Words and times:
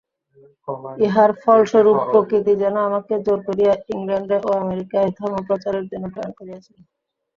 ইহার 0.97 1.31
ফলস্বরূপ 1.41 1.97
প্রকৃতি 2.07 2.53
যেন 2.63 2.75
আমাকে 2.87 3.13
জোর 3.25 3.39
করিয়া 3.47 3.73
ইংলণ্ডে 3.93 4.37
ও 4.41 4.59
আমেরিকায় 4.61 5.09
ধর্মপ্রচারের 5.19 5.85
জন্য 5.91 6.05
প্রেরণ 6.13 6.31
করিয়াছিল। 6.39 6.77